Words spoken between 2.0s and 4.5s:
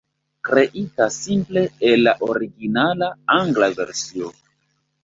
la originala angla versio.